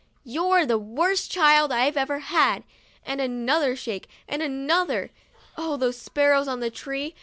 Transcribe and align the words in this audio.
"You're 0.35 0.65
the 0.65 0.79
worst 0.79 1.29
child 1.29 1.71
I 1.71 1.85
ever 1.85 2.17
had," 2.17 2.63
and 3.05 3.21
another 3.21 3.75
shake 3.75 4.09
and 4.27 4.41
another 4.41 5.01
and 5.03 5.11
another. 5.11 5.11
Oh, 5.73 5.77
those 5.77 6.01
sparrows 6.01 6.47
on 6.47 6.59
the 6.59 6.71
tree 6.71 7.13